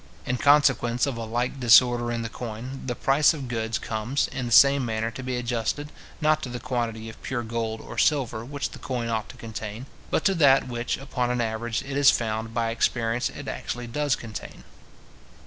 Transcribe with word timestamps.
In 0.25 0.37
consequence 0.37 1.05
of 1.05 1.15
a 1.15 1.25
like 1.25 1.59
disorder 1.59 2.11
in 2.11 2.23
the 2.23 2.27
coin, 2.27 2.85
the 2.87 2.95
price 2.95 3.35
of 3.35 3.47
goods 3.47 3.77
comes, 3.77 4.27
in 4.29 4.47
the 4.47 4.51
same 4.51 4.83
manner, 4.83 5.11
to 5.11 5.21
be 5.21 5.37
adjusted, 5.37 5.91
not 6.19 6.41
to 6.41 6.49
the 6.49 6.59
quantity 6.59 7.07
of 7.07 7.21
pure 7.21 7.43
gold 7.43 7.79
or 7.79 7.99
silver 7.99 8.43
which 8.43 8.71
the 8.71 8.79
coin 8.79 9.09
ought 9.09 9.29
to 9.29 9.37
contain, 9.37 9.85
but 10.09 10.25
to 10.25 10.33
that 10.33 10.67
which, 10.67 10.97
upon 10.97 11.29
an 11.29 11.39
average, 11.39 11.83
it 11.83 11.95
is 11.95 12.09
found, 12.09 12.51
by 12.51 12.71
experience, 12.71 13.29
it 13.29 13.47
actually 13.47 13.85
does 13.85 14.15
contain. 14.15 14.63